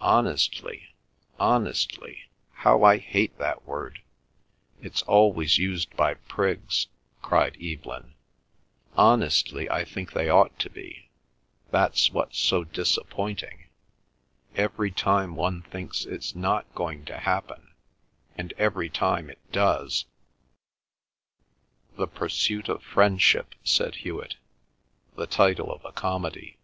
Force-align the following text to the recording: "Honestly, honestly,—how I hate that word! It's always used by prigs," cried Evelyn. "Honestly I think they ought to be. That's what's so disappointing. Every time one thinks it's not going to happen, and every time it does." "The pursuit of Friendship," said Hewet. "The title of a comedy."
"Honestly, 0.00 0.88
honestly,—how 1.38 2.82
I 2.82 2.96
hate 2.96 3.36
that 3.36 3.66
word! 3.66 4.00
It's 4.80 5.02
always 5.02 5.58
used 5.58 5.94
by 5.94 6.14
prigs," 6.14 6.86
cried 7.20 7.58
Evelyn. 7.62 8.14
"Honestly 8.96 9.68
I 9.68 9.84
think 9.84 10.14
they 10.14 10.30
ought 10.30 10.58
to 10.60 10.70
be. 10.70 11.10
That's 11.72 12.10
what's 12.10 12.38
so 12.38 12.64
disappointing. 12.64 13.66
Every 14.54 14.90
time 14.90 15.36
one 15.36 15.60
thinks 15.60 16.06
it's 16.06 16.34
not 16.34 16.74
going 16.74 17.04
to 17.04 17.18
happen, 17.18 17.74
and 18.38 18.54
every 18.56 18.88
time 18.88 19.28
it 19.28 19.52
does." 19.52 20.06
"The 21.98 22.08
pursuit 22.08 22.70
of 22.70 22.82
Friendship," 22.82 23.54
said 23.62 23.96
Hewet. 23.96 24.36
"The 25.16 25.26
title 25.26 25.70
of 25.70 25.84
a 25.84 25.92
comedy." 25.92 26.56